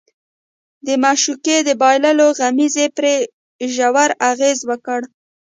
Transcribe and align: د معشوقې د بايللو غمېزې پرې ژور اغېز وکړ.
د 0.85 0.87
معشوقې 1.03 1.57
د 1.67 1.69
بايللو 1.81 2.27
غمېزې 2.37 2.85
پرې 2.97 3.15
ژور 3.73 4.09
اغېز 4.31 4.59
وکړ. 4.69 4.99